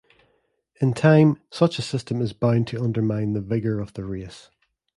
In 0.77 0.95
time, 0.95 1.39
such 1.51 1.77
a 1.77 1.83
system 1.83 2.23
is 2.23 2.33
bound 2.33 2.65
to 2.69 2.81
undermine 2.83 3.33
the 3.33 3.39
vigour 3.41 3.79
of 3.79 3.93
the 3.93 4.03
race. 4.03 4.49